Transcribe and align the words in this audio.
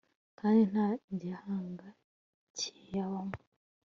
kandi 0.39 0.61
nta 0.71 0.87
gihanga 1.21 1.87
kiyabamo 2.57 3.37